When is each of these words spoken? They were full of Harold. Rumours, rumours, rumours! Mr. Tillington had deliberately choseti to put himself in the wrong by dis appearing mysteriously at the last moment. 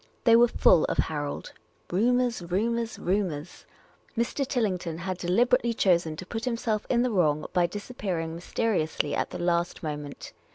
They 0.23 0.35
were 0.35 0.47
full 0.47 0.83
of 0.85 0.97
Harold. 0.97 1.53
Rumours, 1.91 2.41
rumours, 2.41 2.97
rumours! 2.97 3.67
Mr. 4.17 4.47
Tillington 4.47 4.97
had 4.97 5.19
deliberately 5.19 5.75
choseti 5.75 6.17
to 6.17 6.25
put 6.25 6.45
himself 6.45 6.87
in 6.89 7.03
the 7.03 7.11
wrong 7.11 7.45
by 7.53 7.67
dis 7.67 7.91
appearing 7.91 8.33
mysteriously 8.33 9.13
at 9.13 9.29
the 9.29 9.37
last 9.37 9.83
moment. 9.83 10.33